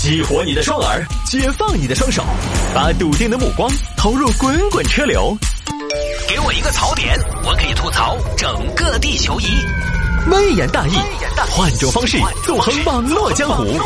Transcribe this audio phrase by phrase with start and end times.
[0.00, 2.22] 激活你的双耳，解放你的双手，
[2.72, 5.36] 把笃定的目光投入滚滚车流。
[6.28, 9.46] 给我一个槽点，我可以吐槽整个地球仪。
[10.30, 10.92] 微言大义，
[11.50, 13.76] 换种方式纵横网络江湖。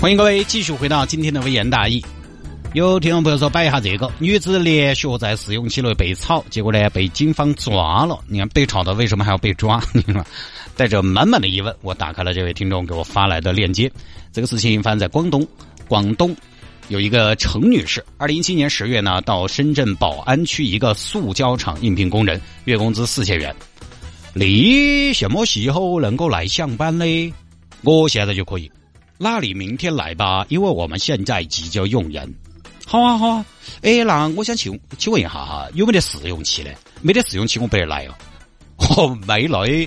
[0.00, 2.00] 欢迎各位继续回到今天的微言大义。
[2.74, 8.18] 有听众朋友说摆一下这个，女子连续在试用期内被炒，结果呢被警方抓了。
[8.28, 9.82] 你看被炒的为什么还要被抓？
[9.94, 10.24] 你说，
[10.76, 13.90] 带着满满的疑问，我打开了这位听众给我发来的链接。
[14.32, 15.46] 这个事情发生在广东，
[15.88, 16.36] 广东
[16.88, 23.54] 有一个程女士，二零一七年十月呢，到深圳宝安区一个塑胶厂应聘工人，月工资四千元。
[24.34, 27.34] 你什么时候能够来上班呢？
[27.82, 28.70] 我现在就可以。
[29.16, 32.32] 那你明天来吧，因为我们现在急着用人。
[32.90, 33.46] 好啊好啊，
[33.82, 36.70] 哎，那我想请请问一下哈，有没得试用期呢？
[37.02, 38.14] 没得试用期我不得来哦。
[38.78, 39.86] 哦，没来，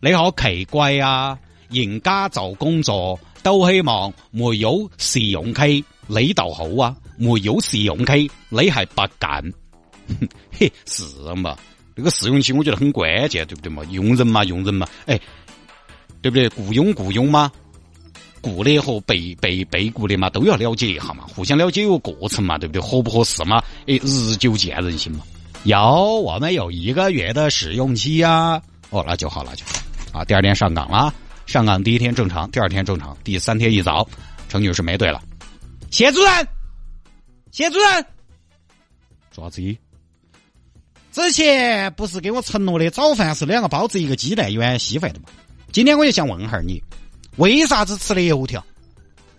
[0.00, 1.38] 你好奇怪啊！
[1.68, 9.44] 人家找工作都希望没有试用期，你就好啊，没有试用期你还不干。
[10.50, 11.58] 嘿，是嘛？
[11.94, 13.84] 这个试用期我觉得很关键，对不对嘛？
[13.90, 15.20] 用人嘛，用人嘛，哎，
[16.22, 16.48] 对不对？
[16.48, 17.52] 雇佣雇佣嘛。
[18.42, 22.80] 雇的和被被被雇的嘛，都要了解一下嘛，互相了解有过程嘛，对不对？
[22.80, 23.62] 合不合适嘛？
[23.86, 25.20] 哎，日久见人心嘛。
[25.64, 25.78] 有，
[26.20, 28.62] 我们有一个月的试用期呀。
[28.90, 30.20] 哦，那就好，那就好。
[30.20, 31.12] 啊，第二天上岗了，
[31.46, 34.08] 上岗第一天正常，第二天正常，第三天一早，
[34.48, 35.20] 程女士没对了。
[35.90, 36.48] 谢主任，
[37.50, 38.06] 谢主任，
[39.34, 39.76] 啥子？
[41.10, 45.28] 之前不是给我承诺的早饭是两个包子一个鸡蛋一碗稀饭的嘛？
[45.72, 46.80] 今天我就想问下你。
[47.38, 48.64] 为啥子吃的油条？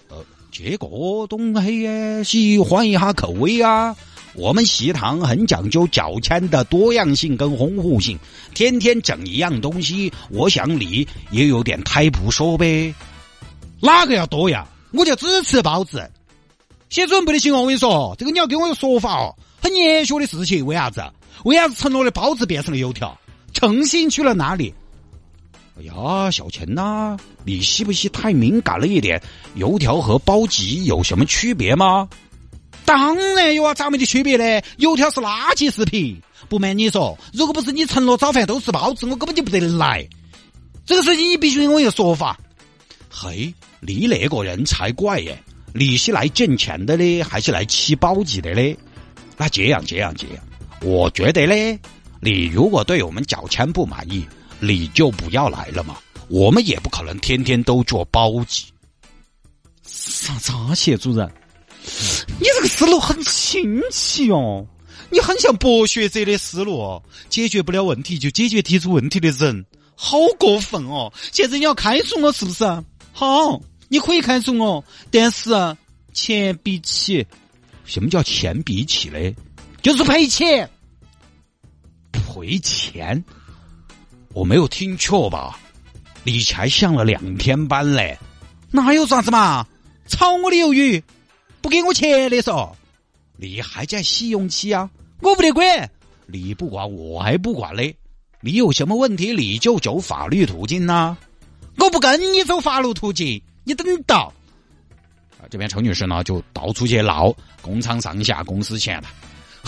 [0.10, 0.18] 呃，
[0.52, 3.96] 这个东西喜欢一下口味啊。
[4.36, 8.18] 我们食堂很讲究较餐的多样性跟丰富性，
[8.54, 12.94] 天天整一样东西，我想你也有点太不说呗。
[13.82, 14.66] 哪个要多样？
[14.92, 16.10] 我就只吃包子。
[16.90, 17.62] 写准备的行哦！
[17.62, 19.36] 我跟你说，这个你要给我个说法哦。
[19.62, 21.04] 很严肃的事情，为啥子？
[21.44, 23.16] 为啥子承诺的包子变成了油条？
[23.52, 24.74] 诚信去了哪里？
[25.82, 29.22] 呀，小陈呐，你是不是太敏感了一点？
[29.56, 32.08] 油条和包鸡有什么区别吗？
[32.86, 34.62] 当然有啊，咋没得区别呢？
[34.78, 36.20] 油条是垃圾食品。
[36.48, 40.08] 不瞒你说，如果不是你承诺早饭都吃包子，我根本就不得来。
[40.86, 42.40] 这个事情你必须给我一个说法。
[43.10, 45.38] 嘿，你那个人才怪耶！
[45.74, 48.76] 你是来挣钱的呢，还是来吃包子的呢？
[49.38, 50.44] 那这样这样这样，
[50.82, 51.80] 我觉得呢，
[52.20, 54.26] 你如果对我们早餐不满意。
[54.60, 55.98] 你就不要来了嘛，
[56.28, 58.66] 我们也不可能天天都做包子。
[59.84, 61.30] 啥啥谢主任？
[62.40, 64.66] 你这个思路很新奇哦，
[65.10, 67.02] 你很像博学者的思路哦。
[67.30, 69.66] 解决不了问题就解决提出问题的人，
[69.96, 71.12] 好过分哦！
[71.32, 72.64] 现在你要开除我是不是？
[73.12, 75.50] 好，你可以开除我，但是
[76.14, 77.26] 钱比起，
[77.86, 79.34] 什么叫钱比起嘞？
[79.82, 80.70] 就是赔钱，
[82.12, 83.24] 赔钱。
[84.34, 85.60] 我没有听错吧？
[86.24, 88.18] 你才上了两天班嘞，
[88.72, 89.66] 那有啥子嘛？
[90.08, 91.02] 炒我的鱿鱼，
[91.62, 92.72] 不给我钱的嗦？
[93.38, 94.90] 你还在试用期啊？
[95.22, 95.90] 我不得管，
[96.28, 97.96] 你不管我还不管嘞。
[98.42, 101.18] 你有什么问题你就走法律途径呐。
[101.78, 104.32] 我不跟你走法律途径，你等到。
[105.40, 109.10] 啊，这边陈女士呢就到处去闹工厂上下、公司前台。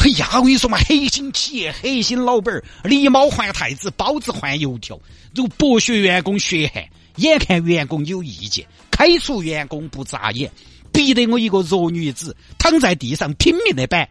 [0.03, 4.99] 哎呀，我跟你说嘛，黑心企业、黑心老板儿，狸猫换太子，包子换油条，
[5.35, 6.83] 如剥削员工血汗，
[7.17, 10.51] 眼看员工有意见，开除员工不眨眼，
[10.91, 14.09] 逼得我一个弱女子躺在地上拼命的摆。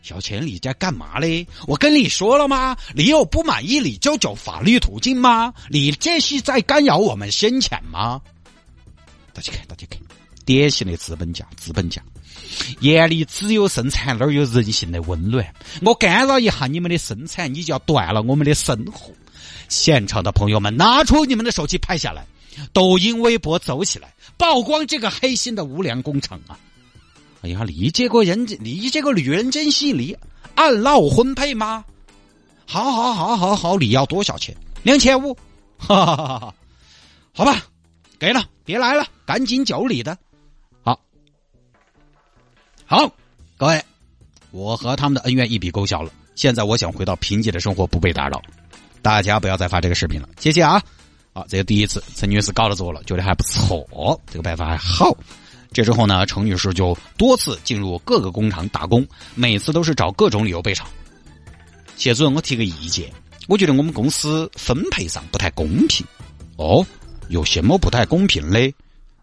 [0.00, 1.46] 小千，你在干嘛嘞？
[1.66, 2.74] 我跟你说了吗？
[2.94, 5.52] 你有不满意，你就走法律途径吗？
[5.68, 8.22] 你这是在干扰我们生产吗？
[9.34, 10.00] 大家看，大家看，
[10.46, 12.02] 典型的资本家，资本家。
[12.80, 15.46] 眼里只有生产，哪有人性的温暖？
[15.82, 19.12] 我干扰一下你们的生产，你就要断了我们的生活。
[19.68, 22.26] 现场的朋友们，拿出你们的手机拍下来，
[22.72, 26.58] 抖音、微博走起来，曝光这个黑心的无良工厂啊！
[27.42, 30.16] 哎呀，你这个人，你这个女人真犀利，
[30.54, 31.84] 按闹婚配吗？
[32.66, 34.56] 好好好好好，你要多少钱？
[34.82, 35.34] 两千五，
[35.78, 36.54] 哈哈哈哈！
[37.32, 37.62] 好吧，
[38.18, 40.18] 给了，别来了，赶紧走你的。
[42.90, 43.06] 好，
[43.58, 43.84] 各位，
[44.50, 46.10] 我和他们的恩怨一笔勾销了。
[46.34, 48.40] 现在我想回到平静的生活，不被打扰。
[49.02, 50.82] 大家不要再发这个视频了，谢谢啊！
[51.34, 55.14] 好，这是第一次，陈女士搞了做了，觉得还不错，这个办法还好。
[55.70, 60.86] 这之后呢，程女士就多次进入各个工厂打工，每次都是找各种理由被炒。
[61.94, 63.12] 谢主任，我提个意见，
[63.48, 66.06] 我觉得我们公司分配上不太公平。
[66.56, 66.82] 哦，
[67.28, 68.72] 有什么不太公平的？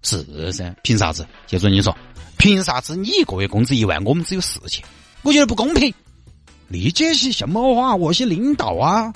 [0.03, 1.25] 是噻，凭啥子？
[1.47, 1.91] 谢主任，你说，
[2.38, 4.84] 凭啥子你一个月工资一万，我们只有四千？
[5.22, 5.94] 我觉得不公平。
[6.68, 7.96] 你这是什么话？
[7.96, 9.14] 我是领导啊，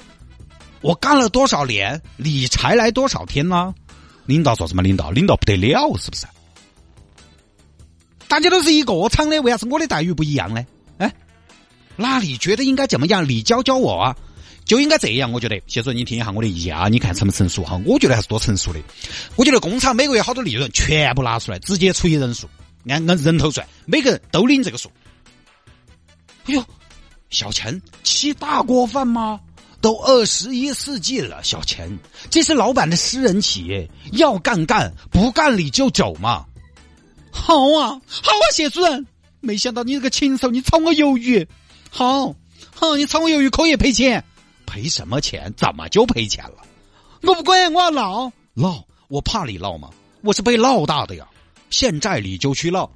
[0.82, 3.74] 我干了多少年，你才来多少天呢？
[4.26, 4.84] 领导说什么？
[4.84, 6.28] 领导，领导不得了，是不是？
[8.28, 10.64] 大家都是一个厂的，为啥子我的待遇不一样呢？
[11.00, 11.12] 哎，
[11.96, 13.28] 那你觉得应该怎么样？
[13.28, 14.16] 你教教我啊，
[14.66, 15.32] 就应该这样。
[15.32, 17.82] 我觉得，谢主任，你听一下我的意见啊，你看成不成熟哈？
[17.86, 18.80] 我觉得还是多成熟的。
[19.36, 22.48] 我觉得工厂每个月好多利润全部拿出来，直接除以人数，
[22.88, 24.92] 按按人头算，每个人都领这个数。
[26.46, 26.64] 哎呦，
[27.30, 29.40] 小陈吃大锅饭吗？
[29.82, 31.98] 都二十一世纪了，小陈，
[32.30, 36.46] 这是老板的私人企业，要干干，不干你就走嘛。
[37.32, 39.06] 好啊，好啊，谢主任。
[39.40, 41.48] 没想到你这个禽兽，你炒我鱿鱼。
[41.90, 42.36] 好，
[42.76, 44.24] 好，你炒我鱿鱼可以赔钱，
[44.66, 45.54] 赔什么钱？
[45.56, 46.58] 怎么就赔钱了？
[47.22, 49.90] 我不管，我要闹闹，我怕你闹吗？
[50.22, 51.26] 我是被闹大的呀。
[51.70, 52.90] 现在你就去闹，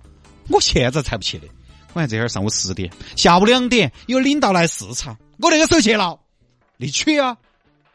[0.49, 1.47] 我现在才不去的。
[1.93, 6.19] 我看这会儿上午十点，下午两点有领导来视察，我那个时候去闹。
[6.77, 7.37] 你去啊，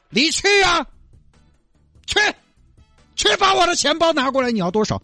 [0.08, 0.86] 你去啊，
[2.06, 2.18] 去，
[3.16, 4.52] 去把我的钱包拿过来。
[4.52, 5.02] 你要多少？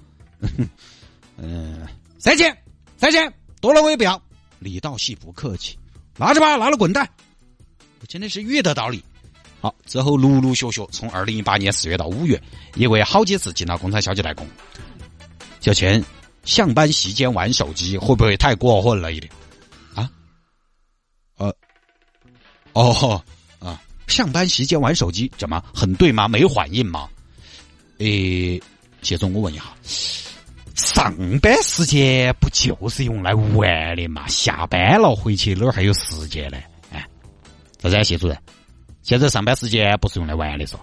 [1.37, 1.87] 嗯，
[2.19, 2.56] 三千，
[2.97, 3.31] 三千，
[3.61, 4.21] 多了我也不要。
[4.61, 5.76] 李道系不客气，
[6.17, 7.06] 拿着吧，拿了滚蛋。
[8.00, 9.03] 我真的是遇得到你。
[9.61, 12.41] 好，之后陆陆续续从二零一八年四月到五月，
[12.75, 14.49] 一个月好几次进了工厂消极怠工。
[15.64, 16.05] 小钱，
[16.44, 19.32] 上班时间玩手机会不会太过分了一点？
[19.94, 20.11] 啊？
[21.38, 21.56] 呃，
[22.75, 23.25] 哦，
[23.61, 26.28] 啊，上班时间玩手机怎么很对吗？
[26.28, 27.08] 没反应吗？
[27.96, 28.61] 诶，
[29.00, 29.64] 谢总，我问一下。
[30.75, 34.26] 上班时间不就是用来玩的嘛？
[34.28, 36.58] 下班了回去哪儿还有时间呢？
[36.90, 37.08] 哎，
[37.82, 38.37] 啥子谢主任？
[39.02, 40.75] 现在上班时间不是用来玩的，嗦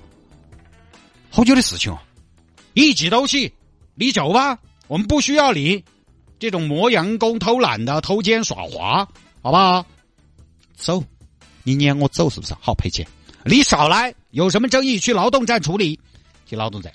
[1.29, 1.99] 好久的事情哦，
[2.73, 3.53] 一记都起，
[3.93, 4.57] 你走吧，
[4.91, 5.81] 我们不需要你
[6.37, 9.07] 这种磨洋工、偷懒的、偷奸耍滑，
[9.41, 9.85] 好不好？
[10.75, 11.01] 走，
[11.63, 12.53] 你撵我走是不是？
[12.59, 13.07] 好赔钱，
[13.45, 15.97] 你少来，有什么争议去劳动站处理，
[16.45, 16.91] 去劳动站。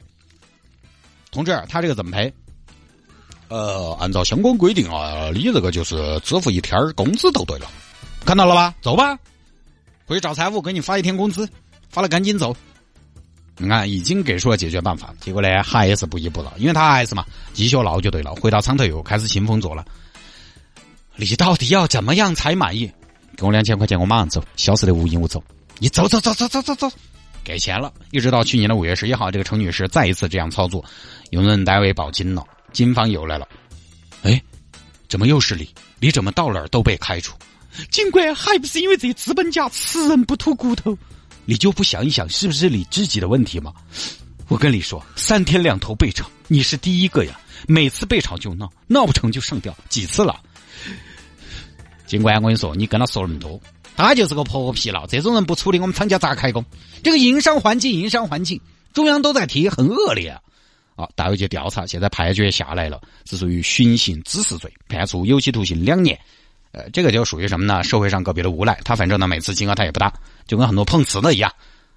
[1.31, 2.31] 同志，他这个怎么赔？
[3.49, 7.67] 呃，按照相关规定啊，你这个就是支付一天工资都对了，
[8.27, 8.75] 看到了吧？
[8.83, 9.19] 走吧，
[10.05, 11.49] 回去找财务给你发一天工资，
[11.89, 12.55] 发了赶紧走。
[13.59, 17.25] 你看，已经给出了解决办法，结果呢还是不依不饶，因为他还是嘛
[17.55, 18.35] 继续闹就对了。
[18.35, 19.85] 回到厂头又开始兴风作浪，
[21.17, 22.91] 你到底要怎么样才满意？
[23.37, 25.43] 给我两千块钱，我马上走，消失的无影无踪。
[25.79, 26.91] 你走走走走走走走，
[27.45, 27.93] 给钱了。
[28.11, 30.85] 一直到去年的五月十一号，这个程女士再一次这样操作，
[31.31, 32.43] 用人单位报警了。
[32.73, 33.49] 警方又来了，
[34.23, 34.43] 哎，
[35.09, 35.69] 怎么又是你？
[35.99, 37.35] 你怎么到哪儿都被开除？
[37.91, 40.97] 尽管还不是因为这资本家吃人不吐骨头？
[41.47, 43.73] 你就不想一想，是不是你自己的问题吗？
[44.49, 47.41] 我跟你说，三天两头被炒，你是第一个呀！
[47.67, 50.39] 每次被炒就闹，闹不成就上吊，几次了？
[52.07, 53.61] 警官，我跟你说，你跟他说那么多，
[53.97, 55.07] 他就是个泼皮了。
[55.09, 56.65] 这种人不处理，我们厂家咋开工？
[57.03, 58.61] 这个营商环境，营商环境，
[58.93, 60.41] 中央都在提，很恶劣啊！
[60.95, 66.19] 啊，大有去调查，现在判决下来了，是属于寻衅滋事罪，判处有期徒刑两年。
[66.77, 67.83] 呃，这个就属于什么呢？
[67.83, 70.13] 社会上个别的无赖，他反正呢每次金额他也不大，
[70.47, 71.51] 就跟很多碰瓷的一样，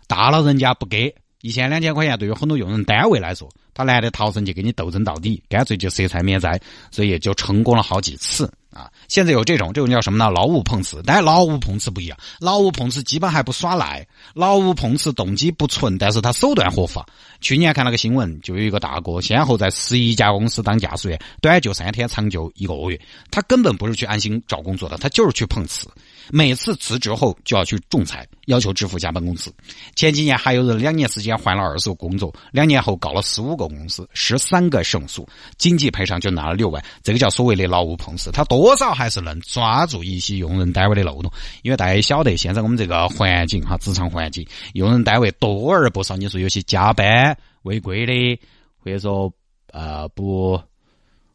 [0.07, 6.59] 打了人家不给一千两千块钱，对于很多用人单位来说，他懒得逃生去跟你斗争到底，干脆就赊财免灾，
[6.91, 8.51] 所以也就成功了好几次。
[8.71, 10.29] 啊，现在有这种，这种叫什么呢？
[10.29, 14.05] 劳务碰瓷，但劳务碰瓷不一样，劳务碰瓷基本还不耍赖，
[14.35, 17.03] 劳务碰瓷动机不纯，但是他手段合法。
[17.41, 25.87] 去年看了个新闻，就有一个大哥先后在十一家公司当驾驶员，短就三天，长就一个月，他根本不是去安心找工作的，他就是去碰瓷。
[26.31, 29.51] 每次辞职后就要去仲裁，要求支付加班工资。
[29.95, 36.83] 前几年还有人两年时间换了二十个工作，两年后告了十五个公司，十三个胜诉，经济赔偿就拿了六万。
[37.03, 41.31] 这个叫所谓的劳务碰瓷，他多少还是能抓住一些用人单位的漏洞。
[41.63, 46.15] 因为大家晓得，现在我们这个环境哈，职场环境，用人单位多而不少。
[46.15, 48.39] 你说有些加班违规的，
[48.77, 49.33] 或者说
[49.71, 50.61] 呃不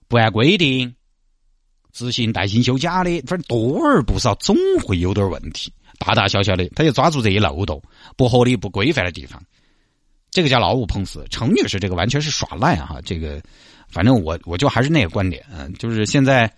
[0.09, 0.95] 不按规定。
[1.95, 7.81] 执行带薪休假的，反正多而不少，总会有点问题，大大小小的，他就抓住这一漏洞，
[8.17, 9.41] 不合理、不规范的地方，
[10.31, 11.25] 这个叫劳务碰瓷。
[11.31, 13.41] 程女士这个完全是耍赖哈，这个
[13.89, 16.53] 反正我我就还是那个观点，嗯，就是现在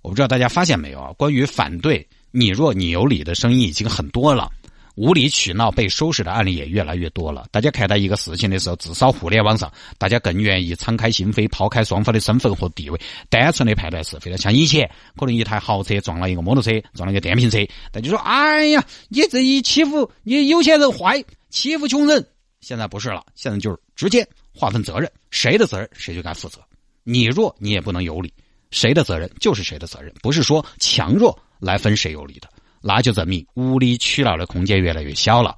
[0.00, 4.50] 我不知道大家发现没有啊，关于反对你弱你有理的声音已经很多了。
[4.98, 7.46] 无理取闹被收拾的案例也越来越多了。
[7.52, 13.00] 大家看到一个事情的时候，至少互联网上大家更愿意敞开心扉，抛开双方的身份和地位，
[13.30, 14.36] 单纯的判断是非的。
[14.36, 17.58] 像以前，可能一台豪车撞了一个摩托车，撞了一个电瓶车，
[17.92, 22.26] 大家说：“哎呀，你这一欺负你有钱人坏，欺负穷人。”
[22.60, 26.58] 现在不是了，现在就是直接划分责任，谁的责任谁就该负责。
[27.04, 28.34] 你弱，你也不能有理，
[28.72, 32.48] 谁的责任就是谁的责任，不是说强弱来分谁有理的。
[32.88, 35.54] 那就证明无理取闹的空间越来越小了，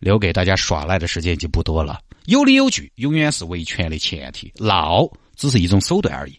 [0.00, 2.00] 留给大家耍赖的时间就不多了。
[2.26, 6.36] 有理有据永远是维权的前提，闹只是一种手段而已。